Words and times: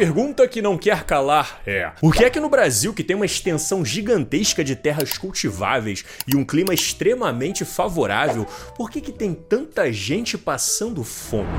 pergunta 0.00 0.48
que 0.48 0.62
não 0.62 0.78
quer 0.78 1.04
calar 1.04 1.60
é: 1.66 1.92
por 2.00 2.14
que 2.14 2.24
é 2.24 2.30
que 2.30 2.40
no 2.40 2.48
Brasil, 2.48 2.94
que 2.94 3.04
tem 3.04 3.14
uma 3.14 3.26
extensão 3.26 3.84
gigantesca 3.84 4.64
de 4.64 4.74
terras 4.74 5.18
cultiváveis 5.18 6.06
e 6.26 6.34
um 6.34 6.42
clima 6.42 6.72
extremamente 6.72 7.66
favorável, 7.66 8.46
por 8.74 8.90
que 8.90 9.02
que 9.02 9.12
tem 9.12 9.34
tanta 9.34 9.92
gente 9.92 10.38
passando 10.38 11.04
fome? 11.04 11.50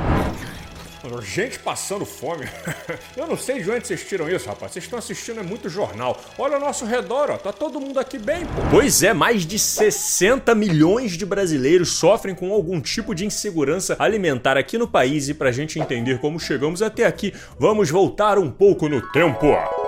Gente 1.22 1.60
passando 1.60 2.06
fome. 2.06 2.48
Eu 3.18 3.28
não 3.28 3.38
sei 3.38 3.62
de 3.62 3.72
onde 3.72 3.88
vocês 3.88 4.04
tiram 4.04 4.30
isso, 4.30 4.48
rapaz. 4.48 4.72
Vocês 4.72 4.86
estão 4.86 5.00
assistindo 5.00 5.40
é 5.40 5.44
muito 5.44 5.70
jornal. 5.70 6.20
Olha 6.38 6.56
ao 6.56 6.62
nosso 6.62 6.86
redor, 6.86 7.32
ó. 7.32 7.38
Tá 7.38 7.52
todo 7.52 7.80
mundo 7.80 8.00
aqui 8.00 8.20
bem, 8.20 8.46
pô. 8.46 8.62
Pois 8.70 9.02
é, 9.02 9.14
mais 9.14 9.46
de 9.46 9.58
60 9.58 10.54
milhões 10.54 11.14
de 11.14 11.26
brasileiros 11.26 11.94
sofrem 11.94 12.36
com 12.36 12.52
algum 12.54 12.80
tipo 12.80 13.16
de 13.16 13.26
insegurança 13.26 13.96
alimentar 13.98 14.58
aqui 14.58 14.78
no 14.78 14.88
país 14.88 15.30
e 15.30 15.34
pra 15.34 15.52
gente 15.52 15.80
entender 15.80 16.20
como 16.20 16.40
chegamos 16.40 16.82
até 16.82 17.06
aqui, 17.06 17.34
vamos 17.58 17.90
voltar 17.90 18.38
um 18.38 18.50
pouco 18.52 18.88
no 18.88 19.02
tempo. 19.12 19.81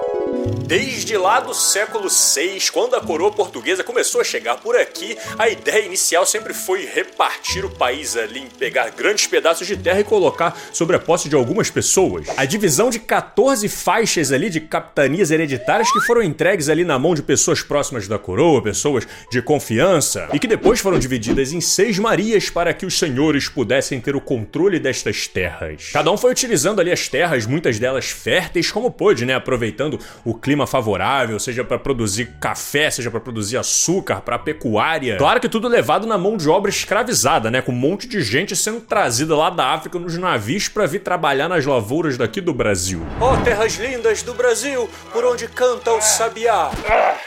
Desde 0.65 1.15
lá 1.17 1.39
do 1.39 1.53
século 1.53 2.07
VI, 2.09 2.71
quando 2.71 2.95
a 2.95 3.01
coroa 3.01 3.31
portuguesa 3.31 3.83
começou 3.83 4.21
a 4.21 4.23
chegar 4.23 4.57
por 4.57 4.75
aqui, 4.75 5.15
a 5.37 5.47
ideia 5.47 5.85
inicial 5.85 6.25
sempre 6.25 6.53
foi 6.53 6.85
repartir 6.85 7.63
o 7.63 7.69
país 7.69 8.17
ali, 8.17 8.47
pegar 8.57 8.89
grandes 8.89 9.27
pedaços 9.27 9.67
de 9.67 9.77
terra 9.77 9.99
e 9.99 10.03
colocar 10.03 10.57
sobre 10.71 10.95
a 10.95 10.99
posse 10.99 11.29
de 11.29 11.35
algumas 11.35 11.69
pessoas. 11.69 12.25
A 12.37 12.45
divisão 12.45 12.89
de 12.89 12.97
14 12.97 13.69
faixas 13.69 14.31
ali 14.31 14.49
de 14.49 14.61
capitanias 14.61 15.29
hereditárias 15.29 15.91
que 15.91 16.01
foram 16.01 16.23
entregues 16.23 16.69
ali 16.69 16.83
na 16.83 16.97
mão 16.97 17.13
de 17.13 17.21
pessoas 17.21 17.61
próximas 17.61 18.07
da 18.07 18.17
coroa, 18.17 18.63
pessoas 18.63 19.05
de 19.29 19.41
confiança, 19.41 20.27
e 20.33 20.39
que 20.39 20.47
depois 20.47 20.79
foram 20.79 20.97
divididas 20.97 21.51
em 21.51 21.61
seis 21.61 21.99
marias 21.99 22.49
para 22.49 22.73
que 22.73 22.85
os 22.85 22.97
senhores 22.97 23.47
pudessem 23.47 24.01
ter 24.01 24.15
o 24.15 24.21
controle 24.21 24.79
destas 24.79 25.27
terras. 25.27 25.91
Cada 25.93 26.09
um 26.09 26.17
foi 26.17 26.31
utilizando 26.31 26.79
ali 26.79 26.91
as 26.91 27.07
terras, 27.07 27.45
muitas 27.45 27.77
delas 27.77 28.05
férteis 28.05 28.71
como 28.71 28.89
pôde, 28.89 29.25
né, 29.25 29.35
aproveitando 29.35 29.99
o 30.25 30.33
clima 30.33 30.65
favorável, 30.65 31.39
seja 31.39 31.63
para 31.63 31.77
produzir 31.77 32.35
café, 32.39 32.89
seja 32.89 33.11
para 33.11 33.19
produzir 33.19 33.57
açúcar, 33.57 34.21
para 34.21 34.39
pecuária. 34.39 35.17
Claro 35.17 35.39
que 35.39 35.49
tudo 35.49 35.67
levado 35.67 36.07
na 36.07 36.17
mão 36.17 36.37
de 36.37 36.49
obra 36.49 36.69
escravizada, 36.69 37.51
né? 37.51 37.61
Com 37.61 37.71
um 37.71 37.75
monte 37.75 38.07
de 38.07 38.21
gente 38.21 38.55
sendo 38.55 38.81
trazida 38.81 39.35
lá 39.35 39.49
da 39.49 39.73
África 39.73 39.99
nos 39.99 40.17
navios 40.17 40.67
para 40.67 40.85
vir 40.85 40.99
trabalhar 40.99 41.49
nas 41.49 41.65
lavouras 41.65 42.17
daqui 42.17 42.39
do 42.39 42.53
Brasil. 42.53 43.05
Ó 43.19 43.33
oh, 43.33 43.37
terras 43.37 43.75
lindas 43.75 44.23
do 44.23 44.33
Brasil, 44.33 44.89
por 45.11 45.25
onde 45.25 45.47
canta 45.47 45.91
o 45.91 46.01
sabiá. 46.01 46.71
Ah, 46.89 47.17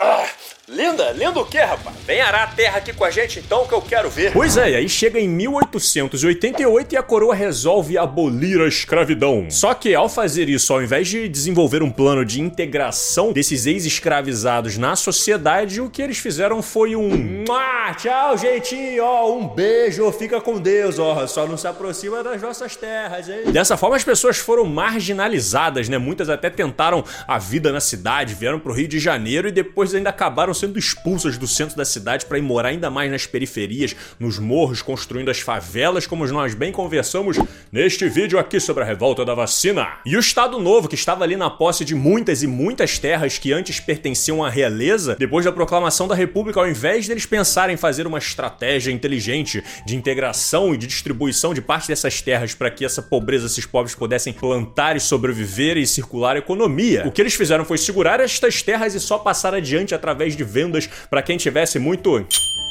ah. 0.00 0.26
Linda? 0.68 1.10
Linda 1.10 1.40
o 1.40 1.44
quê, 1.44 1.58
rapaz? 1.58 1.96
Vem 2.06 2.20
arar 2.20 2.44
a 2.44 2.46
terra 2.46 2.78
aqui 2.78 2.92
com 2.92 3.04
a 3.04 3.10
gente 3.10 3.40
então 3.40 3.66
que 3.66 3.74
eu 3.74 3.82
quero 3.82 4.08
ver. 4.08 4.32
Pois 4.32 4.56
é, 4.56 4.76
aí 4.76 4.88
chega 4.88 5.18
em 5.18 5.28
1888 5.28 6.94
e 6.94 6.96
a 6.96 7.02
coroa 7.02 7.34
resolve 7.34 7.98
abolir 7.98 8.60
a 8.60 8.68
escravidão. 8.68 9.46
Só 9.50 9.74
que 9.74 9.92
ao 9.92 10.08
fazer 10.08 10.48
isso, 10.48 10.72
ao 10.72 10.80
invés 10.80 11.08
de 11.08 11.28
desenvolver 11.28 11.82
um 11.82 11.90
plano 11.90 12.24
de 12.24 12.40
integração 12.40 13.32
desses 13.32 13.66
ex-escravizados 13.66 14.78
na 14.78 14.94
sociedade, 14.94 15.80
o 15.80 15.90
que 15.90 16.00
eles 16.00 16.18
fizeram 16.18 16.62
foi 16.62 16.94
um 16.94 17.44
ah, 17.50 17.92
tchau, 17.94 18.38
jeitinho, 18.38 19.02
ó, 19.02 19.36
um 19.36 19.48
beijo, 19.48 20.10
fica 20.12 20.40
com 20.40 20.60
Deus, 20.60 20.98
ó, 20.98 21.26
só 21.26 21.44
não 21.44 21.56
se 21.56 21.66
aproxima 21.66 22.22
das 22.22 22.40
nossas 22.40 22.76
terras, 22.76 23.28
hein? 23.28 23.50
Dessa 23.52 23.76
forma 23.76 23.96
as 23.96 24.04
pessoas 24.04 24.38
foram 24.38 24.64
marginalizadas, 24.64 25.88
né? 25.88 25.98
Muitas 25.98 26.30
até 26.30 26.48
tentaram 26.48 27.04
a 27.26 27.38
vida 27.38 27.72
na 27.72 27.80
cidade, 27.80 28.34
vieram 28.34 28.60
pro 28.60 28.72
Rio 28.72 28.86
de 28.86 29.00
Janeiro 29.00 29.48
e 29.48 29.52
depois 29.52 29.92
ainda 29.92 30.10
acabaram 30.10 30.51
acabaram 30.52 30.54
sendo 30.54 30.78
expulsas 30.78 31.38
do 31.38 31.46
centro 31.46 31.76
da 31.76 31.84
cidade 31.84 32.26
para 32.26 32.38
ir 32.38 32.42
morar 32.42 32.68
ainda 32.68 32.90
mais 32.90 33.10
nas 33.10 33.26
periferias, 33.26 33.96
nos 34.20 34.38
morros, 34.38 34.82
construindo 34.82 35.30
as 35.30 35.40
favelas, 35.40 36.06
como 36.06 36.26
nós 36.26 36.54
bem 36.54 36.70
conversamos 36.70 37.38
neste 37.70 38.08
vídeo 38.08 38.38
aqui 38.38 38.60
sobre 38.60 38.82
a 38.82 38.86
revolta 38.86 39.24
da 39.24 39.34
vacina. 39.34 39.88
E 40.06 40.16
o 40.16 40.20
Estado 40.20 40.58
Novo, 40.58 40.88
que 40.88 40.94
estava 40.94 41.24
ali 41.24 41.36
na 41.36 41.50
posse 41.50 41.84
de 41.84 41.94
muitas 41.94 42.42
e 42.42 42.46
muitas 42.46 42.98
terras 42.98 43.38
que 43.38 43.52
antes 43.52 43.80
pertenciam 43.80 44.44
à 44.44 44.50
realeza, 44.50 45.16
depois 45.18 45.44
da 45.44 45.52
proclamação 45.52 46.06
da 46.06 46.14
República, 46.14 46.60
ao 46.60 46.68
invés 46.68 47.08
deles 47.08 47.26
pensarem 47.26 47.74
em 47.74 47.78
fazer 47.78 48.06
uma 48.06 48.18
estratégia 48.18 48.92
inteligente 48.92 49.62
de 49.84 49.96
integração 49.96 50.74
e 50.74 50.76
de 50.76 50.86
distribuição 50.86 51.54
de 51.54 51.60
parte 51.60 51.88
dessas 51.88 52.20
terras 52.20 52.54
para 52.54 52.70
que 52.70 52.84
essa 52.84 53.02
pobreza, 53.02 53.46
esses 53.46 53.66
pobres 53.66 53.94
pudessem 53.94 54.32
plantar 54.32 54.96
e 54.96 55.00
sobreviver 55.00 55.76
e 55.76 55.86
circular 55.86 56.36
a 56.36 56.38
economia, 56.38 57.04
o 57.06 57.12
que 57.12 57.20
eles 57.20 57.34
fizeram 57.34 57.64
foi 57.64 57.78
segurar 57.78 58.20
estas 58.20 58.62
terras 58.62 58.94
e 58.94 59.00
só 59.00 59.18
passar 59.18 59.54
adiante 59.54 59.94
através 59.94 60.36
de 60.36 60.41
de 60.44 60.50
vendas 60.50 60.88
para 61.08 61.22
quem 61.22 61.36
tivesse 61.36 61.78
muito 61.78 62.10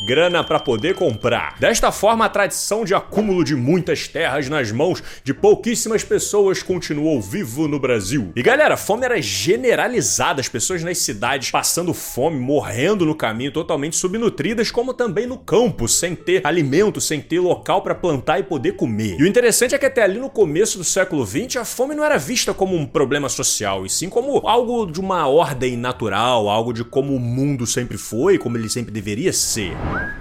grana 0.05 0.43
para 0.43 0.59
poder 0.59 0.95
comprar. 0.95 1.55
Desta 1.59 1.91
forma, 1.91 2.25
a 2.25 2.29
tradição 2.29 2.83
de 2.83 2.93
acúmulo 2.93 3.43
de 3.43 3.55
muitas 3.55 4.07
terras 4.07 4.49
nas 4.49 4.71
mãos 4.71 5.03
de 5.23 5.33
pouquíssimas 5.33 6.03
pessoas 6.03 6.63
continuou 6.63 7.21
vivo 7.21 7.67
no 7.67 7.79
Brasil. 7.79 8.31
E 8.35 8.41
galera, 8.41 8.73
a 8.73 8.77
fome 8.77 9.05
era 9.05 9.21
generalizada, 9.21 10.41
as 10.41 10.47
pessoas 10.47 10.83
nas 10.83 10.97
cidades 10.97 11.51
passando 11.51 11.93
fome, 11.93 12.39
morrendo 12.39 13.05
no 13.05 13.15
caminho, 13.15 13.51
totalmente 13.51 13.95
subnutridas, 13.95 14.71
como 14.71 14.93
também 14.93 15.27
no 15.27 15.37
campo, 15.37 15.87
sem 15.87 16.15
ter 16.15 16.45
alimento, 16.45 16.99
sem 16.99 17.21
ter 17.21 17.39
local 17.39 17.81
para 17.81 17.95
plantar 17.95 18.39
e 18.39 18.43
poder 18.43 18.73
comer. 18.73 19.19
E 19.19 19.23
o 19.23 19.27
interessante 19.27 19.75
é 19.75 19.77
que 19.77 19.85
até 19.85 20.03
ali 20.03 20.19
no 20.19 20.29
começo 20.29 20.77
do 20.77 20.83
século 20.83 21.25
XX, 21.25 21.57
a 21.57 21.65
fome 21.65 21.95
não 21.95 22.03
era 22.03 22.17
vista 22.17 22.53
como 22.53 22.75
um 22.75 22.85
problema 22.85 23.29
social, 23.29 23.85
e 23.85 23.89
sim 23.89 24.09
como 24.09 24.47
algo 24.47 24.85
de 24.85 24.99
uma 24.99 25.27
ordem 25.27 25.77
natural, 25.77 26.49
algo 26.49 26.73
de 26.73 26.83
como 26.83 27.15
o 27.15 27.19
mundo 27.19 27.67
sempre 27.67 27.97
foi, 27.97 28.37
como 28.37 28.57
ele 28.57 28.69
sempre 28.69 28.91
deveria 28.91 29.31
ser. 29.33 29.71
Oh, 29.91 29.95
uma 29.95 30.20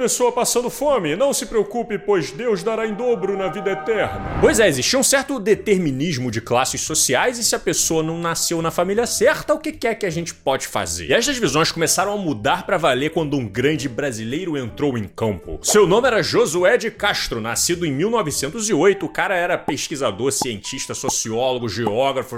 pessoa 0.00 0.32
passando 0.32 0.70
fome, 0.70 1.14
não 1.14 1.30
se 1.30 1.44
preocupe, 1.44 1.98
pois 1.98 2.30
Deus 2.30 2.62
dará 2.62 2.86
em 2.86 2.94
dobro 2.94 3.36
na 3.36 3.48
vida 3.48 3.72
eterna. 3.72 4.38
Pois 4.40 4.58
é, 4.58 4.66
existia 4.66 4.98
um 4.98 5.02
certo 5.02 5.38
determinismo 5.38 6.30
de 6.30 6.40
classes 6.40 6.80
sociais 6.80 7.38
e 7.38 7.44
se 7.44 7.54
a 7.54 7.58
pessoa 7.58 8.02
não 8.02 8.18
nasceu 8.18 8.62
na 8.62 8.70
família 8.70 9.06
certa, 9.06 9.52
o 9.52 9.58
que 9.58 9.72
quer 9.72 9.96
que 9.96 10.06
a 10.06 10.10
gente 10.10 10.32
pode 10.32 10.66
fazer? 10.66 11.10
E 11.10 11.12
estas 11.12 11.36
visões 11.36 11.70
começaram 11.70 12.14
a 12.14 12.16
mudar 12.16 12.64
para 12.64 12.78
valer 12.78 13.10
quando 13.10 13.36
um 13.36 13.46
grande 13.46 13.90
brasileiro 13.90 14.56
entrou 14.56 14.96
em 14.96 15.04
campo. 15.04 15.58
Seu 15.60 15.86
nome 15.86 16.06
era 16.06 16.22
Josué 16.22 16.78
de 16.78 16.90
Castro, 16.90 17.38
nascido 17.38 17.84
em 17.84 17.92
1908. 17.92 19.04
O 19.04 19.08
cara 19.10 19.36
era 19.36 19.58
pesquisador, 19.58 20.32
cientista, 20.32 20.94
sociólogo, 20.94 21.68
geógrafo, 21.68 22.36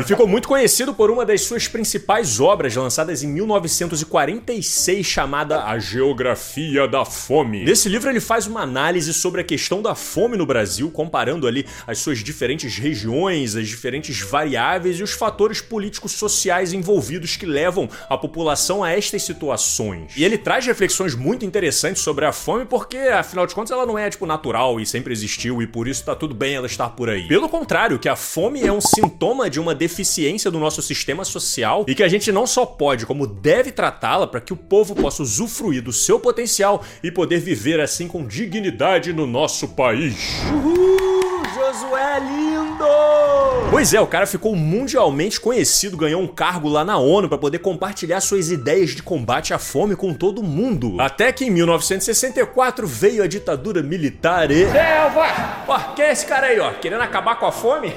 e 0.00 0.04
ficou 0.04 0.26
muito 0.26 0.48
conhecido 0.48 0.94
por 0.94 1.10
uma 1.10 1.26
das 1.26 1.42
suas 1.42 1.68
principais 1.68 2.40
obras 2.40 2.74
lançadas 2.74 3.22
em 3.22 3.28
1946 3.28 5.04
chamada 5.04 5.64
A 5.64 5.78
Geografia 5.78 6.29
Geografia 6.30 6.86
da 6.86 7.04
Fome. 7.04 7.64
Nesse 7.64 7.88
livro 7.88 8.08
ele 8.08 8.20
faz 8.20 8.46
uma 8.46 8.60
análise 8.60 9.12
sobre 9.12 9.40
a 9.40 9.44
questão 9.44 9.82
da 9.82 9.96
fome 9.96 10.36
no 10.36 10.46
Brasil, 10.46 10.88
comparando 10.90 11.46
ali 11.46 11.66
as 11.86 11.98
suas 11.98 12.20
diferentes 12.20 12.76
regiões, 12.76 13.56
as 13.56 13.66
diferentes 13.66 14.20
variáveis 14.20 15.00
e 15.00 15.02
os 15.02 15.10
fatores 15.10 15.60
políticos 15.60 16.12
sociais 16.12 16.72
envolvidos 16.72 17.36
que 17.36 17.46
levam 17.46 17.88
a 18.08 18.16
população 18.16 18.84
a 18.84 18.92
estas 18.92 19.22
situações. 19.22 20.16
E 20.16 20.24
ele 20.24 20.38
traz 20.38 20.64
reflexões 20.66 21.16
muito 21.16 21.44
interessantes 21.44 22.02
sobre 22.02 22.24
a 22.24 22.32
fome 22.32 22.64
porque, 22.64 22.98
afinal 22.98 23.46
de 23.46 23.54
contas, 23.54 23.72
ela 23.72 23.86
não 23.86 23.98
é 23.98 24.08
tipo 24.08 24.24
natural 24.24 24.78
e 24.78 24.86
sempre 24.86 25.12
existiu 25.12 25.60
e 25.60 25.66
por 25.66 25.88
isso 25.88 26.04
tá 26.04 26.14
tudo 26.14 26.34
bem 26.34 26.54
ela 26.54 26.66
estar 26.66 26.90
por 26.90 27.10
aí. 27.10 27.26
Pelo 27.26 27.48
contrário, 27.48 27.98
que 27.98 28.08
a 28.08 28.14
fome 28.14 28.62
é 28.62 28.72
um 28.72 28.80
sintoma 28.80 29.50
de 29.50 29.58
uma 29.58 29.74
deficiência 29.74 30.50
do 30.50 30.60
nosso 30.60 30.80
sistema 30.80 31.24
social 31.24 31.84
e 31.88 31.94
que 31.94 32.04
a 32.04 32.08
gente 32.08 32.30
não 32.30 32.46
só 32.46 32.64
pode, 32.64 33.04
como 33.04 33.26
deve 33.26 33.72
tratá-la 33.72 34.28
para 34.28 34.40
que 34.40 34.52
o 34.52 34.56
povo 34.56 34.94
possa 34.94 35.22
usufruir 35.22 35.82
do 35.82 35.92
seu 35.92 36.19
potencial 36.20 36.84
e 37.02 37.10
poder 37.10 37.40
viver 37.40 37.80
assim 37.80 38.06
com 38.06 38.26
dignidade 38.26 39.12
no 39.12 39.26
nosso 39.26 39.68
país. 39.68 40.40
Uhul, 40.52 41.42
Josué 41.54 42.18
lindo! 42.20 42.84
Pois 43.70 43.94
é, 43.94 44.00
o 44.00 44.06
cara 44.06 44.26
ficou 44.26 44.56
mundialmente 44.56 45.40
conhecido, 45.40 45.96
ganhou 45.96 46.20
um 46.20 46.26
cargo 46.26 46.68
lá 46.68 46.84
na 46.84 46.98
ONU 46.98 47.28
para 47.28 47.38
poder 47.38 47.60
compartilhar 47.60 48.20
suas 48.20 48.50
ideias 48.50 48.90
de 48.90 49.02
combate 49.02 49.54
à 49.54 49.58
fome 49.58 49.94
com 49.94 50.12
todo 50.12 50.42
mundo. 50.42 51.00
Até 51.00 51.30
que 51.32 51.44
em 51.44 51.50
1964 51.50 52.86
veio 52.86 53.22
a 53.22 53.26
ditadura 53.26 53.82
militar 53.82 54.50
e. 54.50 54.68
Selva! 54.70 55.26
Ó, 55.68 55.78
quem 55.94 56.04
é 56.04 56.12
esse 56.12 56.26
cara 56.26 56.48
aí, 56.48 56.58
ó? 56.58 56.72
Querendo 56.72 57.02
acabar 57.02 57.36
com 57.36 57.46
a 57.46 57.52
fome? 57.52 57.94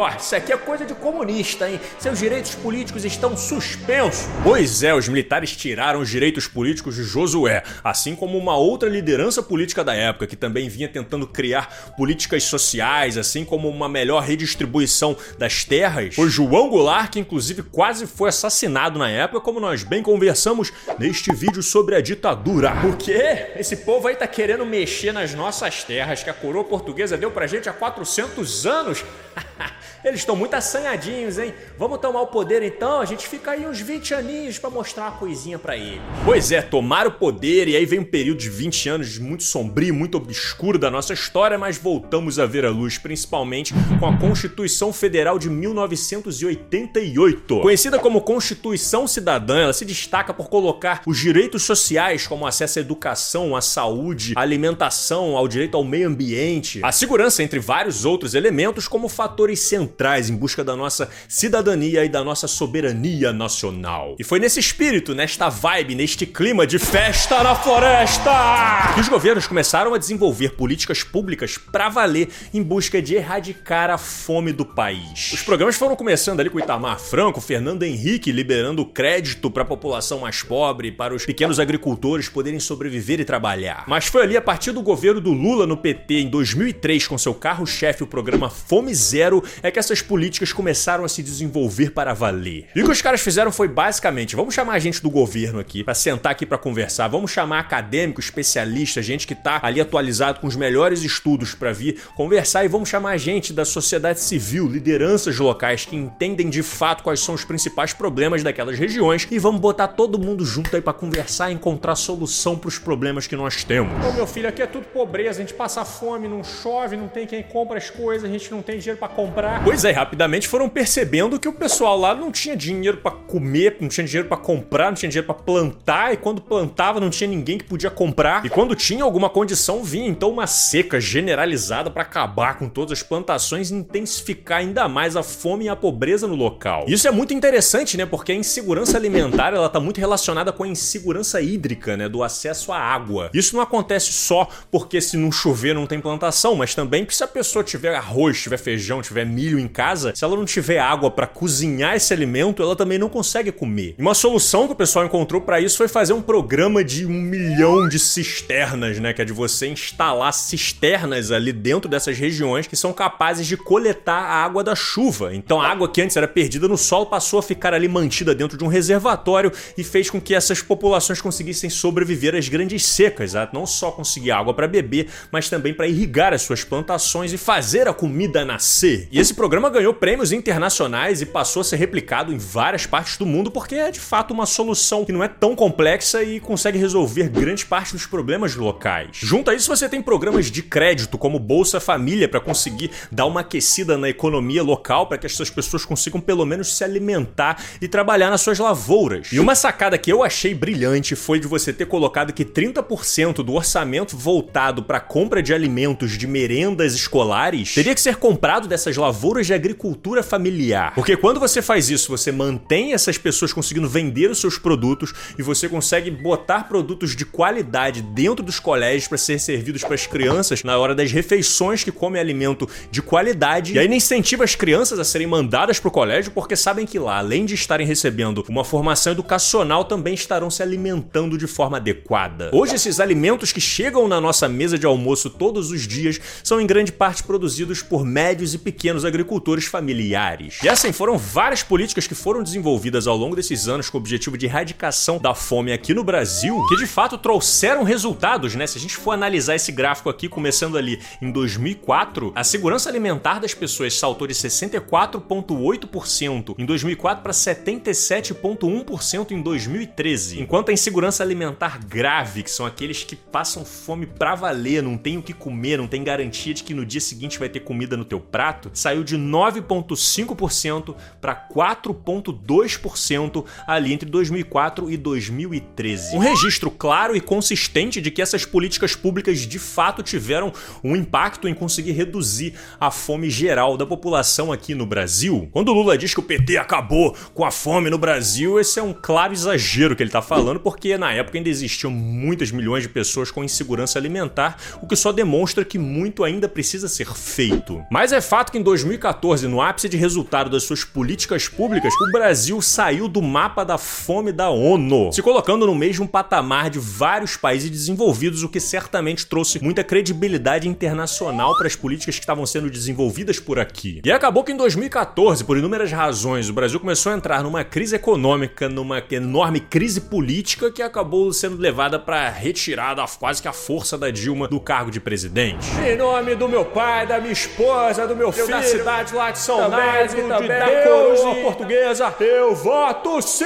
Ó, 0.00 0.08
isso 0.16 0.36
aqui 0.36 0.52
é 0.52 0.56
coisa 0.56 0.86
de 0.86 0.94
comunista, 0.94 1.68
hein? 1.68 1.80
Seus 1.98 2.20
direitos 2.20 2.54
políticos 2.54 3.04
estão 3.04 3.36
suspensos. 3.36 4.28
Pois 4.44 4.84
é, 4.84 4.94
os 4.94 5.08
militares 5.08 5.56
tiraram 5.56 5.98
os 5.98 6.08
direitos 6.08 6.46
políticos 6.46 6.94
de 6.94 7.02
Josué, 7.02 7.64
assim 7.82 8.14
como 8.14 8.38
uma 8.38 8.56
outra 8.56 8.88
liderança 8.88 9.42
política 9.42 9.82
da 9.82 9.92
época 9.96 10.28
que 10.28 10.36
também 10.36 10.68
vinha 10.68 10.88
tentando 10.88 11.26
criar 11.26 11.94
políticas 11.96 12.44
sociais, 12.44 13.18
assim 13.18 13.44
como 13.44 13.68
uma 13.68 13.88
melhor 13.88 14.22
redistribuição 14.22 15.16
das 15.36 15.64
terras. 15.64 16.14
Foi 16.14 16.30
João 16.30 16.68
Goulart 16.68 17.10
que 17.10 17.18
inclusive 17.18 17.64
quase 17.64 18.06
foi 18.06 18.28
assassinado 18.28 19.00
na 19.00 19.10
época, 19.10 19.40
como 19.40 19.58
nós 19.58 19.82
bem 19.82 20.00
conversamos 20.00 20.72
neste 20.96 21.34
vídeo 21.34 21.60
sobre 21.60 21.96
a 21.96 22.00
ditadura. 22.00 22.70
Por 22.82 22.96
quê? 22.96 23.48
Esse 23.56 23.74
povo 23.78 24.06
aí 24.06 24.14
tá 24.14 24.28
querendo 24.28 24.64
mexer 24.64 25.10
nas 25.10 25.34
nossas 25.34 25.82
terras 25.82 26.22
que 26.22 26.30
a 26.30 26.34
coroa 26.34 26.62
portuguesa 26.62 27.16
deu 27.16 27.32
pra 27.32 27.48
gente 27.48 27.68
há 27.68 27.72
400 27.72 28.64
anos. 28.64 29.04
Eles 30.04 30.20
estão 30.20 30.36
muito 30.36 30.54
assanhadinhos, 30.54 31.38
hein? 31.38 31.52
Vamos 31.76 31.98
tomar 31.98 32.20
o 32.20 32.28
poder 32.28 32.62
então? 32.62 33.00
A 33.00 33.04
gente 33.04 33.26
fica 33.26 33.50
aí 33.50 33.66
uns 33.66 33.80
20 33.80 34.14
aninhos 34.14 34.56
para 34.56 34.70
mostrar 34.70 35.02
uma 35.04 35.12
coisinha 35.12 35.58
para 35.58 35.76
eles. 35.76 36.00
Pois 36.24 36.52
é, 36.52 36.62
tomaram 36.62 37.10
o 37.10 37.14
poder 37.14 37.66
e 37.66 37.74
aí 37.74 37.84
vem 37.84 37.98
um 37.98 38.04
período 38.04 38.38
de 38.38 38.48
20 38.48 38.88
anos 38.88 39.18
muito 39.18 39.42
sombrio, 39.42 39.92
muito 39.92 40.16
obscuro 40.16 40.78
da 40.78 40.88
nossa 40.88 41.12
história, 41.12 41.58
mas 41.58 41.76
voltamos 41.76 42.38
a 42.38 42.46
ver 42.46 42.64
a 42.64 42.70
luz, 42.70 42.96
principalmente 42.96 43.74
com 43.98 44.06
a 44.06 44.16
Constituição 44.16 44.92
Federal 44.92 45.36
de 45.36 45.50
1988. 45.50 47.60
Conhecida 47.60 47.98
como 47.98 48.20
Constituição 48.20 49.08
Cidadã, 49.08 49.62
ela 49.62 49.72
se 49.72 49.84
destaca 49.84 50.32
por 50.32 50.48
colocar 50.48 51.02
os 51.06 51.18
direitos 51.18 51.64
sociais, 51.64 52.24
como 52.24 52.46
acesso 52.46 52.78
à 52.78 52.82
educação, 52.82 53.56
à 53.56 53.60
saúde, 53.60 54.34
à 54.36 54.42
alimentação, 54.42 55.36
ao 55.36 55.48
direito 55.48 55.76
ao 55.76 55.82
meio 55.82 56.06
ambiente, 56.06 56.78
a 56.84 56.92
segurança, 56.92 57.42
entre 57.42 57.58
vários 57.58 58.04
outros 58.04 58.34
elementos, 58.34 58.86
como 58.86 59.08
fatores 59.08 59.58
centrais 59.58 59.87
em 60.28 60.36
busca 60.36 60.62
da 60.62 60.76
nossa 60.76 61.08
cidadania 61.28 62.04
e 62.04 62.08
da 62.08 62.22
nossa 62.22 62.46
soberania 62.46 63.32
nacional. 63.32 64.16
E 64.18 64.24
foi 64.24 64.38
nesse 64.38 64.60
espírito, 64.60 65.14
nesta 65.14 65.48
vibe, 65.48 65.94
neste 65.94 66.26
clima 66.26 66.66
de 66.66 66.78
festa 66.78 67.42
na 67.42 67.54
floresta, 67.54 68.92
que 68.94 69.00
os 69.00 69.08
governos 69.08 69.46
começaram 69.46 69.94
a 69.94 69.98
desenvolver 69.98 70.50
políticas 70.50 71.02
públicas 71.02 71.58
para 71.58 71.88
valer 71.88 72.28
em 72.52 72.62
busca 72.62 73.00
de 73.02 73.14
erradicar 73.14 73.90
a 73.90 73.98
fome 73.98 74.52
do 74.52 74.64
país. 74.64 75.32
Os 75.32 75.42
programas 75.42 75.76
foram 75.76 75.96
começando 75.96 76.40
ali 76.40 76.50
com 76.50 76.58
Itamar 76.58 76.98
Franco, 76.98 77.40
Fernando 77.40 77.82
Henrique 77.82 78.32
liberando 78.32 78.84
crédito 78.84 79.50
para 79.50 79.62
a 79.62 79.66
população 79.66 80.20
mais 80.20 80.42
pobre, 80.42 80.92
para 80.92 81.14
os 81.14 81.24
pequenos 81.26 81.58
agricultores 81.58 82.28
poderem 82.28 82.60
sobreviver 82.60 83.20
e 83.20 83.24
trabalhar. 83.24 83.84
Mas 83.86 84.06
foi 84.06 84.22
ali 84.22 84.36
a 84.36 84.42
partir 84.42 84.72
do 84.72 84.82
governo 84.82 85.20
do 85.20 85.32
Lula 85.32 85.66
no 85.66 85.76
PT 85.76 86.20
em 86.20 86.28
2003 86.28 87.06
com 87.06 87.18
seu 87.18 87.34
carro-chefe 87.34 88.02
o 88.02 88.06
programa 88.06 88.50
Fome 88.50 88.94
Zero 88.94 89.42
é 89.62 89.70
que 89.70 89.77
essas 89.78 90.02
políticas 90.02 90.52
começaram 90.52 91.04
a 91.04 91.08
se 91.08 91.22
desenvolver 91.22 91.90
para 91.90 92.12
valer. 92.12 92.66
E 92.74 92.82
o 92.82 92.84
que 92.84 92.90
os 92.90 93.02
caras 93.02 93.20
fizeram 93.20 93.50
foi 93.52 93.68
basicamente, 93.68 94.36
vamos 94.36 94.54
chamar 94.54 94.74
a 94.74 94.78
gente 94.78 95.02
do 95.02 95.10
governo 95.10 95.58
aqui 95.58 95.84
para 95.84 95.94
sentar 95.94 96.32
aqui 96.32 96.44
para 96.44 96.58
conversar, 96.58 97.08
vamos 97.08 97.30
chamar 97.30 97.60
acadêmico, 97.60 98.20
especialista, 98.20 99.00
gente 99.00 99.26
que 99.26 99.34
tá 99.34 99.60
ali 99.62 99.80
atualizado 99.80 100.40
com 100.40 100.46
os 100.46 100.56
melhores 100.56 101.02
estudos 101.02 101.54
para 101.54 101.72
vir 101.72 102.00
conversar 102.14 102.64
e 102.64 102.68
vamos 102.68 102.88
chamar 102.88 103.10
a 103.10 103.16
gente 103.16 103.52
da 103.52 103.64
sociedade 103.64 104.20
civil, 104.20 104.66
lideranças 104.66 105.38
locais 105.38 105.84
que 105.84 105.96
entendem 105.96 106.50
de 106.50 106.62
fato 106.62 107.02
quais 107.02 107.20
são 107.20 107.34
os 107.34 107.44
principais 107.44 107.92
problemas 107.92 108.42
daquelas 108.42 108.78
regiões 108.78 109.26
e 109.30 109.38
vamos 109.38 109.60
botar 109.60 109.88
todo 109.88 110.18
mundo 110.18 110.44
junto 110.44 110.74
aí 110.74 110.82
para 110.82 110.92
conversar 110.92 111.50
e 111.50 111.54
encontrar 111.54 111.96
solução 111.96 112.56
para 112.56 112.68
os 112.68 112.78
problemas 112.78 113.26
que 113.26 113.36
nós 113.36 113.64
temos. 113.64 113.92
Ô 114.04 114.12
meu 114.12 114.26
filho, 114.26 114.48
aqui 114.48 114.62
é 114.62 114.66
tudo 114.66 114.86
pobreza, 114.86 115.38
a 115.38 115.42
gente 115.42 115.54
passa 115.54 115.84
fome, 115.84 116.26
não 116.28 116.42
chove, 116.42 116.96
não 116.96 117.08
tem 117.08 117.26
quem 117.26 117.42
compra 117.42 117.78
as 117.78 117.90
coisas, 117.90 118.28
a 118.28 118.32
gente 118.32 118.50
não 118.50 118.62
tem 118.62 118.78
dinheiro 118.78 118.98
para 118.98 119.08
comprar. 119.08 119.66
Pois 119.68 119.84
é, 119.84 119.90
rapidamente 119.90 120.48
foram 120.48 120.66
percebendo 120.66 121.38
que 121.38 121.46
o 121.46 121.52
pessoal 121.52 121.98
lá 121.98 122.14
não 122.14 122.32
tinha 122.32 122.56
dinheiro 122.56 122.96
para 122.96 123.10
comer, 123.10 123.76
não 123.78 123.86
tinha 123.86 124.06
dinheiro 124.06 124.26
para 124.26 124.38
comprar, 124.38 124.86
não 124.86 124.94
tinha 124.94 125.10
dinheiro 125.10 125.26
para 125.26 125.34
plantar 125.34 126.14
e 126.14 126.16
quando 126.16 126.40
plantava 126.40 126.98
não 126.98 127.10
tinha 127.10 127.28
ninguém 127.28 127.58
que 127.58 127.64
podia 127.64 127.90
comprar. 127.90 128.46
E 128.46 128.48
quando 128.48 128.74
tinha 128.74 129.04
alguma 129.04 129.28
condição 129.28 129.84
vinha 129.84 130.08
então 130.08 130.30
uma 130.30 130.46
seca 130.46 130.98
generalizada 130.98 131.90
para 131.90 132.00
acabar 132.00 132.56
com 132.56 132.66
todas 132.66 132.92
as 132.92 133.02
plantações 133.02 133.70
e 133.70 133.74
intensificar 133.74 134.60
ainda 134.60 134.88
mais 134.88 135.16
a 135.16 135.22
fome 135.22 135.66
e 135.66 135.68
a 135.68 135.76
pobreza 135.76 136.26
no 136.26 136.34
local. 136.34 136.86
Isso 136.88 137.06
é 137.06 137.10
muito 137.10 137.34
interessante, 137.34 137.98
né? 137.98 138.06
Porque 138.06 138.32
a 138.32 138.34
insegurança 138.34 138.96
alimentar, 138.96 139.52
ela 139.52 139.68
tá 139.68 139.78
muito 139.78 139.98
relacionada 139.98 140.50
com 140.50 140.64
a 140.64 140.68
insegurança 140.68 141.42
hídrica, 141.42 141.94
né, 141.94 142.08
do 142.08 142.22
acesso 142.22 142.72
à 142.72 142.78
água. 142.78 143.28
Isso 143.34 143.54
não 143.54 143.62
acontece 143.62 144.14
só 144.14 144.48
porque 144.70 144.98
se 144.98 145.18
não 145.18 145.30
chover 145.30 145.74
não 145.74 145.86
tem 145.86 146.00
plantação, 146.00 146.56
mas 146.56 146.74
também 146.74 147.04
que 147.04 147.14
se 147.14 147.22
a 147.22 147.28
pessoa 147.28 147.62
tiver 147.62 147.94
arroz, 147.94 148.40
tiver 148.40 148.56
feijão, 148.56 149.02
tiver 149.02 149.26
milho 149.26 149.57
em 149.58 149.68
casa, 149.68 150.12
se 150.14 150.24
ela 150.24 150.36
não 150.36 150.44
tiver 150.44 150.78
água 150.78 151.10
para 151.10 151.26
cozinhar 151.26 151.94
esse 151.96 152.12
alimento, 152.12 152.62
ela 152.62 152.76
também 152.76 152.98
não 152.98 153.08
consegue 153.08 153.52
comer. 153.52 153.94
E 153.98 154.02
uma 154.02 154.14
solução 154.14 154.66
que 154.66 154.72
o 154.72 154.76
pessoal 154.76 155.04
encontrou 155.04 155.40
para 155.40 155.60
isso 155.60 155.76
foi 155.76 155.88
fazer 155.88 156.12
um 156.12 156.22
programa 156.22 156.84
de 156.84 157.06
um 157.06 157.10
milhão 157.10 157.88
de 157.88 157.98
cisternas, 157.98 158.98
né, 158.98 159.12
que 159.12 159.22
é 159.22 159.24
de 159.24 159.32
você 159.32 159.68
instalar 159.68 160.32
cisternas 160.32 161.30
ali 161.30 161.52
dentro 161.52 161.88
dessas 161.88 162.18
regiões 162.18 162.66
que 162.66 162.76
são 162.76 162.92
capazes 162.92 163.46
de 163.46 163.56
coletar 163.56 164.22
a 164.22 164.44
água 164.44 164.62
da 164.62 164.74
chuva. 164.74 165.34
Então 165.34 165.60
a 165.60 165.68
água 165.68 165.88
que 165.88 166.00
antes 166.00 166.16
era 166.16 166.28
perdida 166.28 166.68
no 166.68 166.76
solo 166.76 167.06
passou 167.06 167.38
a 167.38 167.42
ficar 167.42 167.74
ali 167.74 167.88
mantida 167.88 168.34
dentro 168.34 168.56
de 168.56 168.64
um 168.64 168.68
reservatório 168.68 169.52
e 169.76 169.84
fez 169.84 170.10
com 170.10 170.20
que 170.20 170.34
essas 170.34 170.62
populações 170.62 171.20
conseguissem 171.20 171.70
sobreviver 171.70 172.34
às 172.34 172.48
grandes 172.48 172.84
secas, 172.84 173.32
não 173.52 173.66
só 173.66 173.90
conseguir 173.90 174.30
água 174.30 174.54
para 174.54 174.68
beber, 174.68 175.08
mas 175.30 175.48
também 175.48 175.74
para 175.74 175.86
irrigar 175.86 176.32
as 176.32 176.42
suas 176.42 176.64
plantações 176.64 177.32
e 177.32 177.38
fazer 177.38 177.88
a 177.88 177.94
comida 177.94 178.44
nascer. 178.44 179.08
E 179.10 179.18
esse 179.18 179.34
programa 179.34 179.47
ganhou 179.70 179.94
prêmios 179.94 180.30
internacionais 180.30 181.22
e 181.22 181.26
passou 181.26 181.60
a 181.60 181.64
ser 181.64 181.76
replicado 181.76 182.32
em 182.32 182.36
várias 182.36 182.84
partes 182.84 183.16
do 183.16 183.24
mundo 183.24 183.50
porque 183.50 183.76
é 183.76 183.90
de 183.90 183.98
fato 183.98 184.34
uma 184.34 184.44
solução 184.44 185.04
que 185.04 185.12
não 185.12 185.24
é 185.24 185.28
tão 185.28 185.56
complexa 185.56 186.22
e 186.22 186.38
consegue 186.38 186.76
resolver 186.76 187.28
grande 187.28 187.64
parte 187.64 187.92
dos 187.92 188.04
problemas 188.04 188.54
locais. 188.54 189.10
Junto 189.12 189.50
a 189.50 189.54
isso 189.54 189.74
você 189.74 189.88
tem 189.88 190.02
programas 190.02 190.50
de 190.50 190.62
crédito 190.62 191.16
como 191.16 191.38
Bolsa 191.38 191.80
Família 191.80 192.28
para 192.28 192.40
conseguir 192.40 192.90
dar 193.10 193.24
uma 193.26 193.40
aquecida 193.40 193.96
na 193.96 194.08
economia 194.08 194.62
local 194.62 195.06
para 195.06 195.16
que 195.16 195.26
essas 195.26 195.48
pessoas 195.48 195.84
consigam 195.84 196.20
pelo 196.20 196.44
menos 196.44 196.76
se 196.76 196.84
alimentar 196.84 197.62
e 197.80 197.88
trabalhar 197.88 198.30
nas 198.30 198.42
suas 198.42 198.58
lavouras. 198.58 199.32
E 199.32 199.40
uma 199.40 199.54
sacada 199.54 199.96
que 199.96 200.12
eu 200.12 200.22
achei 200.22 200.54
brilhante 200.54 201.16
foi 201.16 201.40
de 201.40 201.46
você 201.46 201.72
ter 201.72 201.86
colocado 201.86 202.32
que 202.32 202.44
30% 202.44 203.36
do 203.36 203.54
orçamento 203.54 204.16
voltado 204.16 204.82
para 204.82 205.00
compra 205.00 205.42
de 205.42 205.54
alimentos 205.54 206.18
de 206.18 206.26
merendas 206.26 206.94
escolares 206.94 207.74
teria 207.74 207.94
que 207.94 208.00
ser 208.00 208.16
comprado 208.16 208.68
dessas 208.68 208.96
lavouras 208.96 209.37
de 209.46 209.54
agricultura 209.54 210.22
familiar. 210.22 210.94
Porque 210.94 211.16
quando 211.16 211.40
você 211.40 211.62
faz 211.62 211.90
isso, 211.90 212.10
você 212.10 212.32
mantém 212.32 212.92
essas 212.92 213.18
pessoas 213.18 213.52
conseguindo 213.52 213.88
vender 213.88 214.30
os 214.30 214.38
seus 214.38 214.58
produtos 214.58 215.12
e 215.38 215.42
você 215.42 215.68
consegue 215.68 216.10
botar 216.10 216.64
produtos 216.64 217.14
de 217.14 217.24
qualidade 217.24 218.02
dentro 218.02 218.44
dos 218.44 218.58
colégios 218.58 219.08
para 219.08 219.18
ser 219.18 219.38
servidos 219.38 219.82
para 219.82 219.94
as 219.94 220.06
crianças 220.06 220.62
na 220.64 220.78
hora 220.78 220.94
das 220.94 221.12
refeições 221.12 221.84
que 221.84 221.92
comem 221.92 222.20
alimento 222.20 222.68
de 222.90 223.00
qualidade. 223.00 223.74
E 223.74 223.78
ainda 223.78 223.94
incentiva 223.94 224.44
as 224.44 224.54
crianças 224.54 224.98
a 224.98 225.04
serem 225.04 225.26
mandadas 225.26 225.78
para 225.78 225.88
o 225.88 225.92
colégio 225.92 226.32
porque 226.32 226.56
sabem 226.56 226.86
que 226.86 226.98
lá, 226.98 227.18
além 227.18 227.44
de 227.44 227.54
estarem 227.54 227.86
recebendo 227.86 228.44
uma 228.48 228.64
formação 228.64 229.12
educacional, 229.12 229.84
também 229.84 230.14
estarão 230.14 230.50
se 230.50 230.62
alimentando 230.62 231.38
de 231.38 231.46
forma 231.46 231.76
adequada. 231.76 232.50
Hoje 232.52 232.74
esses 232.74 233.00
alimentos 233.00 233.52
que 233.52 233.60
chegam 233.60 234.08
na 234.08 234.20
nossa 234.20 234.48
mesa 234.48 234.78
de 234.78 234.86
almoço 234.86 235.30
todos 235.30 235.70
os 235.70 235.86
dias 235.86 236.20
são 236.42 236.60
em 236.60 236.66
grande 236.66 236.92
parte 236.92 237.22
produzidos 237.22 237.82
por 237.82 238.04
médios 238.04 238.54
e 238.54 238.58
pequenos 238.58 239.04
agricultores 239.04 239.27
familiares. 239.66 240.60
E 240.62 240.68
assim 240.68 240.92
foram 240.92 241.18
várias 241.18 241.62
políticas 241.62 242.06
que 242.06 242.14
foram 242.14 242.42
desenvolvidas 242.42 243.06
ao 243.06 243.16
longo 243.16 243.36
desses 243.36 243.68
anos 243.68 243.90
com 243.90 243.98
o 243.98 244.00
objetivo 244.00 244.38
de 244.38 244.46
erradicação 244.46 245.18
da 245.18 245.34
fome 245.34 245.72
aqui 245.72 245.92
no 245.92 246.04
Brasil, 246.04 246.64
que 246.68 246.76
de 246.76 246.86
fato 246.86 247.18
trouxeram 247.18 247.82
resultados, 247.82 248.54
né? 248.54 248.66
Se 248.66 248.78
a 248.78 248.80
gente 248.80 248.96
for 248.96 249.10
analisar 249.12 249.54
esse 249.54 249.70
gráfico 249.72 250.08
aqui, 250.08 250.28
começando 250.28 250.78
ali 250.78 250.98
em 251.20 251.30
2004, 251.30 252.32
a 252.34 252.44
segurança 252.44 252.88
alimentar 252.88 253.38
das 253.38 253.52
pessoas 253.54 253.98
saltou 253.98 254.26
de 254.26 254.32
64,8% 254.34 256.54
em 256.58 256.64
2004 256.64 257.22
para 257.22 257.32
77,1% 257.32 259.32
em 259.32 259.42
2013, 259.42 260.40
enquanto 260.40 260.70
a 260.70 260.72
insegurança 260.72 261.22
alimentar 261.22 261.78
grave, 261.84 262.42
que 262.42 262.50
são 262.50 262.64
aqueles 262.64 263.04
que 263.04 263.16
passam 263.16 263.64
fome 263.64 264.06
pra 264.06 264.34
valer, 264.34 264.82
não 264.82 264.96
tem 264.96 265.18
o 265.18 265.22
que 265.22 265.32
comer, 265.32 265.76
não 265.76 265.86
tem 265.86 266.04
garantia 266.04 266.54
de 266.54 266.62
que 266.62 266.72
no 266.72 266.86
dia 266.86 267.00
seguinte 267.00 267.38
vai 267.38 267.48
ter 267.48 267.60
comida 267.60 267.96
no 267.96 268.04
teu 268.04 268.20
prato, 268.20 268.70
saiu 268.72 269.04
de 269.04 269.16
9,5% 269.18 270.94
para 271.20 271.34
4,2% 271.34 273.44
ali 273.66 273.92
entre 273.92 274.08
2004 274.08 274.90
e 274.90 274.96
2013. 274.96 276.16
Um 276.16 276.20
registro 276.20 276.70
claro 276.70 277.16
e 277.16 277.20
consistente 277.20 278.00
de 278.00 278.10
que 278.10 278.22
essas 278.22 278.44
políticas 278.44 278.94
públicas 278.94 279.40
de 279.40 279.58
fato 279.58 280.02
tiveram 280.02 280.52
um 280.82 280.96
impacto 280.96 281.48
em 281.48 281.54
conseguir 281.54 281.92
reduzir 281.92 282.54
a 282.80 282.90
fome 282.90 283.30
geral 283.30 283.76
da 283.76 283.86
população 283.86 284.52
aqui 284.52 284.74
no 284.74 284.86
Brasil. 284.86 285.48
Quando 285.52 285.72
Lula 285.72 285.98
diz 285.98 286.14
que 286.14 286.20
o 286.20 286.22
PT 286.22 286.56
acabou 286.56 287.16
com 287.34 287.44
a 287.44 287.50
fome 287.50 287.90
no 287.90 287.98
Brasil, 287.98 288.58
esse 288.58 288.78
é 288.78 288.82
um 288.82 288.92
claro 288.92 289.32
exagero 289.32 289.96
que 289.96 290.02
ele 290.02 290.08
está 290.08 290.22
falando, 290.22 290.60
porque 290.60 290.96
na 290.96 291.12
época 291.12 291.38
ainda 291.38 291.48
existiam 291.48 291.90
muitas 291.90 292.50
milhões 292.50 292.82
de 292.82 292.88
pessoas 292.88 293.30
com 293.30 293.44
insegurança 293.44 293.98
alimentar, 293.98 294.56
o 294.82 294.86
que 294.86 294.96
só 294.96 295.12
demonstra 295.12 295.64
que 295.64 295.78
muito 295.78 296.24
ainda 296.24 296.48
precisa 296.48 296.88
ser 296.88 297.12
feito. 297.14 297.82
Mas 297.90 298.12
é 298.12 298.20
fato 298.20 298.52
que 298.52 298.58
em 298.58 298.62
2014, 298.98 299.48
no 299.48 299.62
ápice 299.62 299.88
de 299.88 299.96
resultado 299.96 300.50
das 300.50 300.64
suas 300.64 300.84
políticas 300.84 301.48
públicas, 301.48 301.94
o 301.94 302.12
Brasil 302.12 302.60
saiu 302.60 303.08
do 303.08 303.22
mapa 303.22 303.64
da 303.64 303.78
fome 303.78 304.32
da 304.32 304.50
ONU, 304.50 305.12
se 305.12 305.22
colocando 305.22 305.66
no 305.66 305.74
mesmo 305.74 306.06
patamar 306.06 306.68
de 306.68 306.78
vários 306.78 307.36
países 307.36 307.70
desenvolvidos, 307.70 308.42
o 308.42 308.48
que 308.48 308.60
certamente 308.60 309.26
trouxe 309.26 309.62
muita 309.62 309.84
credibilidade 309.84 310.68
internacional 310.68 311.56
para 311.56 311.66
as 311.66 311.76
políticas 311.76 312.16
que 312.16 312.20
estavam 312.20 312.44
sendo 312.44 312.68
desenvolvidas 312.68 313.38
por 313.38 313.58
aqui. 313.58 314.00
E 314.04 314.10
acabou 314.10 314.42
que 314.42 314.52
em 314.52 314.56
2014, 314.56 315.44
por 315.44 315.56
inúmeras 315.56 315.92
razões, 315.92 316.48
o 316.50 316.52
Brasil 316.52 316.80
começou 316.80 317.12
a 317.12 317.16
entrar 317.16 317.42
numa 317.42 317.64
crise 317.64 317.96
econômica, 317.96 318.68
numa 318.68 319.02
enorme 319.10 319.60
crise 319.60 320.00
política 320.00 320.70
que 320.70 320.82
acabou 320.82 321.32
sendo 321.32 321.56
levada 321.56 321.98
para 321.98 322.28
retirada 322.28 323.04
quase 323.18 323.40
que 323.40 323.48
a 323.48 323.52
força 323.52 323.96
da 323.96 324.10
Dilma 324.10 324.48
do 324.48 324.58
cargo 324.58 324.90
de 324.90 325.00
presidente. 325.00 325.68
Em 325.86 325.96
nome 325.96 326.34
do 326.34 326.48
meu 326.48 326.64
pai, 326.64 327.06
da 327.06 327.20
minha 327.20 327.32
esposa, 327.32 328.06
do 328.06 328.16
meu 328.16 328.32
filho, 328.32 328.48
da 328.88 328.98
universidades 328.98 329.12
lá 329.12 329.30
de 329.30 329.38
São 329.38 329.68
Násio, 329.68 330.22
de 330.22 330.28
da 330.28 330.70
eu, 330.70 331.16
coroa 331.16 331.34
portuguesa. 331.36 332.14
Eu 332.20 332.54
voto 332.54 333.20
sim! 333.20 333.44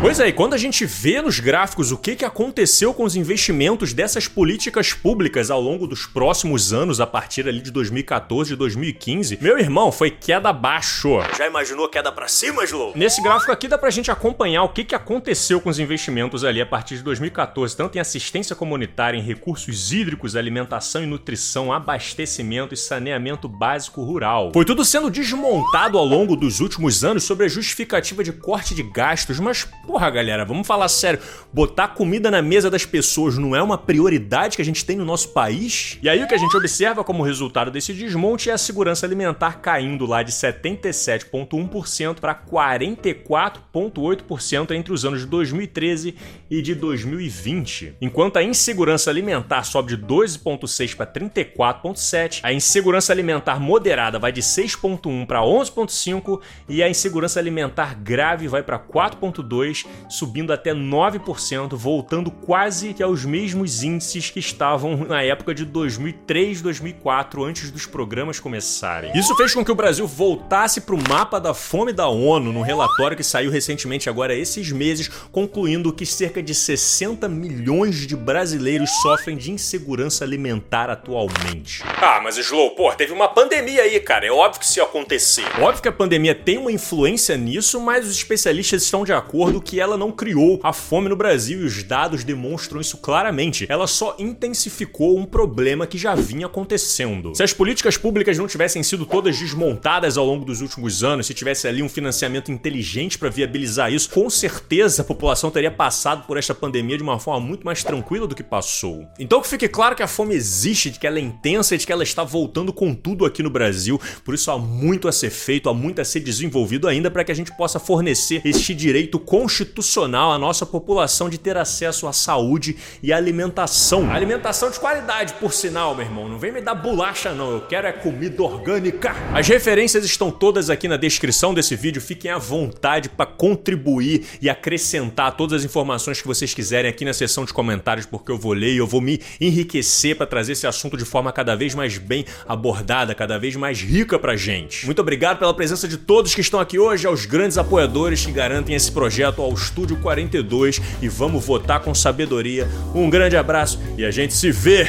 Pois 0.00 0.20
é, 0.20 0.28
e 0.28 0.32
quando 0.32 0.54
a 0.54 0.58
gente 0.58 0.84
vê 0.84 1.22
nos 1.22 1.40
gráficos 1.40 1.90
o 1.90 1.96
que, 1.96 2.14
que 2.14 2.24
aconteceu 2.24 2.92
com 2.92 3.04
os 3.04 3.16
investimentos 3.16 3.92
dessas 3.92 4.28
políticas 4.28 4.92
públicas 4.92 5.50
ao 5.50 5.60
longo 5.60 5.86
dos 5.86 6.06
próximos 6.06 6.72
anos, 6.72 7.00
a 7.00 7.06
partir 7.06 7.48
ali 7.48 7.60
de 7.60 7.70
2014 7.70 8.52
e 8.52 8.56
2015, 8.56 9.38
meu 9.40 9.58
irmão, 9.58 9.90
foi 9.90 10.10
queda 10.10 10.50
abaixo. 10.50 11.20
Já 11.36 11.46
imaginou 11.46 11.88
queda 11.88 12.12
pra 12.12 12.28
cima, 12.28 12.64
Slow? 12.64 12.92
Nesse 12.94 13.22
gráfico 13.22 13.50
aqui 13.52 13.66
dá 13.66 13.78
pra 13.78 13.90
gente 13.90 14.10
acompanhar 14.10 14.62
o 14.62 14.68
que, 14.68 14.84
que 14.84 14.94
aconteceu 14.94 15.60
com 15.60 15.70
os 15.70 15.78
investimentos 15.78 16.44
ali 16.44 16.60
a 16.60 16.66
partir 16.66 16.96
de 16.96 17.02
2014, 17.02 17.76
tanto 17.76 17.96
em 17.96 18.00
assistência 18.00 18.54
comunitária, 18.54 19.16
em 19.16 19.22
recursos 19.22 19.92
hídricos, 19.92 20.36
alimentação 20.36 21.02
e 21.02 21.06
nutrição, 21.06 21.72
abastecimento 21.72 22.74
e 22.74 22.76
saneamento 22.76 23.48
básico 23.48 24.02
rural. 24.02 24.33
Foi 24.52 24.64
tudo 24.64 24.84
sendo 24.84 25.08
desmontado 25.10 25.98
ao 25.98 26.04
longo 26.04 26.36
dos 26.36 26.60
últimos 26.60 27.04
anos 27.04 27.24
sobre 27.24 27.46
a 27.46 27.48
justificativa 27.48 28.24
de 28.24 28.32
corte 28.32 28.74
de 28.74 28.82
gastos, 28.82 29.38
mas 29.38 29.64
porra, 29.86 30.10
galera, 30.10 30.44
vamos 30.44 30.66
falar 30.66 30.88
sério, 30.88 31.20
botar 31.52 31.86
comida 31.88 32.30
na 32.30 32.40
mesa 32.42 32.70
das 32.70 32.84
pessoas 32.84 33.38
não 33.38 33.54
é 33.54 33.62
uma 33.62 33.78
prioridade 33.78 34.56
que 34.56 34.62
a 34.62 34.64
gente 34.64 34.84
tem 34.84 34.96
no 34.96 35.04
nosso 35.04 35.28
país? 35.30 35.98
E 36.02 36.08
aí 36.08 36.20
o 36.22 36.26
que 36.26 36.34
a 36.34 36.38
gente 36.38 36.56
observa 36.56 37.04
como 37.04 37.22
resultado 37.22 37.70
desse 37.70 37.92
desmonte 37.92 38.50
é 38.50 38.52
a 38.52 38.58
segurança 38.58 39.06
alimentar 39.06 39.60
caindo 39.60 40.04
lá 40.06 40.22
de 40.22 40.32
77,1% 40.32 42.20
para 42.20 42.34
44,8% 42.34 44.72
entre 44.72 44.92
os 44.92 45.04
anos 45.04 45.20
de 45.20 45.26
2013 45.26 46.16
e 46.50 46.60
de 46.60 46.74
2020. 46.74 47.94
Enquanto 48.00 48.38
a 48.38 48.42
insegurança 48.42 49.10
alimentar 49.10 49.62
sobe 49.64 49.96
de 49.96 50.02
12,6% 50.02 50.96
para 50.96 51.06
34,7%, 51.06 52.40
a 52.42 52.52
insegurança 52.52 53.12
alimentar 53.12 53.60
moderada 53.60 54.18
vai 54.24 54.32
de 54.32 54.40
6,1% 54.40 55.26
para 55.26 55.40
11,5% 55.40 56.40
e 56.66 56.82
a 56.82 56.88
insegurança 56.88 57.38
alimentar 57.38 57.94
grave 57.94 58.48
vai 58.48 58.62
para 58.62 58.78
4,2%, 58.78 59.84
subindo 60.08 60.50
até 60.50 60.72
9%, 60.72 61.74
voltando 61.74 62.30
quase 62.30 62.94
que 62.94 63.02
aos 63.02 63.22
mesmos 63.26 63.82
índices 63.82 64.30
que 64.30 64.40
estavam 64.40 64.96
na 64.96 65.22
época 65.22 65.54
de 65.54 65.66
2003, 65.66 66.62
2004, 66.62 67.44
antes 67.44 67.70
dos 67.70 67.84
programas 67.84 68.40
começarem. 68.40 69.12
Isso 69.14 69.36
fez 69.36 69.52
com 69.52 69.62
que 69.62 69.70
o 69.70 69.74
Brasil 69.74 70.06
voltasse 70.06 70.80
para 70.80 70.94
o 70.94 71.08
mapa 71.08 71.38
da 71.38 71.52
fome 71.52 71.92
da 71.92 72.08
ONU, 72.08 72.50
num 72.50 72.62
relatório 72.62 73.18
que 73.18 73.22
saiu 73.22 73.50
recentemente 73.50 74.08
agora 74.08 74.34
esses 74.34 74.72
meses, 74.72 75.08
concluindo 75.30 75.92
que 75.92 76.06
cerca 76.06 76.42
de 76.42 76.54
60 76.54 77.28
milhões 77.28 78.06
de 78.06 78.16
brasileiros 78.16 78.88
sofrem 79.02 79.36
de 79.36 79.52
insegurança 79.52 80.24
alimentar 80.24 80.88
atualmente. 80.88 81.82
Ah, 82.00 82.22
mas 82.22 82.38
Slow, 82.38 82.70
pô, 82.70 82.90
teve 82.94 83.12
uma 83.12 83.28
pandemia 83.28 83.82
aí, 83.82 84.00
cara. 84.00 84.13
É 84.22 84.30
óbvio 84.30 84.60
que 84.60 84.66
isso 84.66 84.78
ia 84.78 84.84
acontecer. 84.84 85.44
Óbvio 85.60 85.82
que 85.82 85.88
a 85.88 85.92
pandemia 85.92 86.34
tem 86.34 86.56
uma 86.56 86.70
influência 86.70 87.36
nisso, 87.36 87.80
mas 87.80 88.06
os 88.06 88.16
especialistas 88.16 88.82
estão 88.82 89.04
de 89.04 89.12
acordo 89.12 89.60
que 89.60 89.80
ela 89.80 89.96
não 89.96 90.12
criou 90.12 90.60
a 90.62 90.72
fome 90.72 91.08
no 91.08 91.16
Brasil 91.16 91.60
e 91.60 91.64
os 91.64 91.82
dados 91.82 92.22
demonstram 92.22 92.80
isso 92.80 92.98
claramente. 92.98 93.66
Ela 93.68 93.86
só 93.86 94.14
intensificou 94.18 95.18
um 95.18 95.26
problema 95.26 95.86
que 95.86 95.98
já 95.98 96.14
vinha 96.14 96.46
acontecendo. 96.46 97.34
Se 97.34 97.42
as 97.42 97.52
políticas 97.52 97.96
públicas 97.96 98.38
não 98.38 98.46
tivessem 98.46 98.82
sido 98.82 99.04
todas 99.04 99.38
desmontadas 99.38 100.16
ao 100.16 100.24
longo 100.24 100.44
dos 100.44 100.60
últimos 100.60 101.02
anos, 101.02 101.26
se 101.26 101.34
tivesse 101.34 101.66
ali 101.66 101.82
um 101.82 101.88
financiamento 101.88 102.52
inteligente 102.52 103.18
para 103.18 103.28
viabilizar 103.28 103.92
isso, 103.92 104.10
com 104.10 104.30
certeza 104.30 105.02
a 105.02 105.04
população 105.04 105.50
teria 105.50 105.70
passado 105.70 106.26
por 106.26 106.38
esta 106.38 106.54
pandemia 106.54 106.96
de 106.96 107.02
uma 107.02 107.18
forma 107.18 107.44
muito 107.44 107.64
mais 107.64 107.82
tranquila 107.82 108.26
do 108.26 108.34
que 108.34 108.42
passou. 108.42 109.06
Então 109.18 109.40
que 109.40 109.48
fique 109.48 109.68
claro 109.68 109.96
que 109.96 110.02
a 110.02 110.08
fome 110.08 110.34
existe, 110.34 110.90
de 110.90 110.98
que 110.98 111.06
ela 111.06 111.18
é 111.18 111.22
intensa 111.22 111.74
e 111.74 111.78
de 111.78 111.86
que 111.86 111.92
ela 111.92 112.02
está 112.02 112.22
voltando 112.22 112.72
com 112.72 112.94
tudo 112.94 113.24
aqui 113.24 113.42
no 113.42 113.50
Brasil. 113.50 114.00
Por 114.24 114.34
isso 114.34 114.50
há 114.50 114.58
muito 114.58 115.08
a 115.08 115.12
ser 115.12 115.30
feito, 115.30 115.68
há 115.68 115.74
muito 115.74 116.00
a 116.00 116.04
ser 116.04 116.20
desenvolvido 116.20 116.88
ainda 116.88 117.10
para 117.10 117.24
que 117.24 117.32
a 117.32 117.34
gente 117.34 117.52
possa 117.56 117.78
fornecer 117.78 118.40
este 118.44 118.74
direito 118.74 119.18
constitucional 119.18 120.32
à 120.32 120.38
nossa 120.38 120.66
população 120.66 121.28
de 121.28 121.38
ter 121.38 121.56
acesso 121.56 122.06
à 122.06 122.12
saúde 122.12 122.76
e 123.02 123.12
alimentação. 123.12 124.10
Alimentação 124.10 124.70
de 124.70 124.78
qualidade, 124.78 125.34
por 125.34 125.52
sinal, 125.52 125.94
meu 125.94 126.04
irmão. 126.04 126.28
Não 126.28 126.38
vem 126.38 126.52
me 126.52 126.60
dar 126.60 126.74
bolacha, 126.74 127.32
não. 127.32 127.52
Eu 127.52 127.60
quero 127.62 127.86
é 127.86 127.92
comida 127.92 128.42
orgânica. 128.42 129.14
As 129.32 129.46
referências 129.48 130.04
estão 130.04 130.30
todas 130.30 130.70
aqui 130.70 130.88
na 130.88 130.96
descrição 130.96 131.54
desse 131.54 131.76
vídeo. 131.76 132.00
Fiquem 132.00 132.30
à 132.30 132.38
vontade 132.38 133.08
para 133.08 133.26
contribuir 133.26 134.24
e 134.40 134.48
acrescentar 134.48 135.36
todas 135.36 135.60
as 135.60 135.64
informações 135.64 136.20
que 136.20 136.26
vocês 136.26 136.52
quiserem 136.54 136.90
aqui 136.90 137.04
na 137.04 137.12
seção 137.12 137.44
de 137.44 137.52
comentários, 137.52 138.06
porque 138.06 138.30
eu 138.30 138.38
vou 138.38 138.52
ler 138.52 138.74
e 138.74 138.78
eu 138.78 138.86
vou 138.86 139.00
me 139.00 139.20
enriquecer 139.40 140.16
para 140.16 140.26
trazer 140.26 140.52
esse 140.52 140.66
assunto 140.66 140.96
de 140.96 141.04
forma 141.04 141.32
cada 141.32 141.54
vez 141.54 141.74
mais 141.74 141.98
bem 141.98 142.24
abordada, 142.46 143.14
cada 143.14 143.38
vez 143.38 143.56
mais 143.56 143.80
rica 143.80 143.93
pra 144.18 144.34
gente. 144.34 144.86
Muito 144.86 145.00
obrigado 145.00 145.38
pela 145.38 145.54
presença 145.54 145.86
de 145.86 145.96
todos 145.96 146.34
que 146.34 146.40
estão 146.40 146.58
aqui 146.58 146.80
hoje, 146.80 147.06
aos 147.06 147.26
grandes 147.26 147.56
apoiadores 147.56 148.26
que 148.26 148.32
garantem 148.32 148.74
esse 148.74 148.90
projeto 148.90 149.40
ao 149.40 149.52
Estúdio 149.52 149.96
42 149.98 150.80
e 151.00 151.08
vamos 151.08 151.46
votar 151.46 151.78
com 151.78 151.94
sabedoria. 151.94 152.66
Um 152.92 153.08
grande 153.08 153.36
abraço 153.36 153.80
e 153.96 154.04
a 154.04 154.10
gente 154.10 154.34
se 154.34 154.50
vê! 154.50 154.88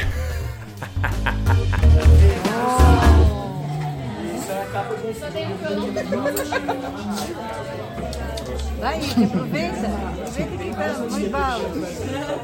Vai, 8.80 8.98
aproveita. 9.24 9.86
Aproveita 10.26 11.06
que 11.16 11.28
tá. 11.30 11.58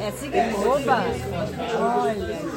É 0.00 0.08
assim 0.08 0.30
que 0.30 0.38
oba. 0.66 1.04
Olha, 1.80 2.14
gente. 2.26 2.52